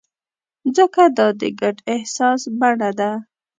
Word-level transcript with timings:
ځکه 0.75 1.03
دا 1.17 1.27
د 1.39 1.43
ګډ 1.59 1.77
احساس 1.93 2.41
بڼه 2.59 2.89
ده. 2.99 3.11